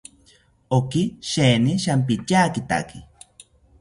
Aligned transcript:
Oki 0.77 1.03
sheeni 1.31 1.73
shampityakitaki 1.83 2.99